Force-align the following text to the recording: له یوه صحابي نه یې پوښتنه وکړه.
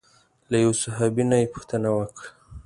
له 0.49 0.57
یوه 0.63 0.73
صحابي 0.81 1.23
نه 1.31 1.37
یې 1.41 1.51
پوښتنه 1.53 1.89
وکړه. 1.97 2.27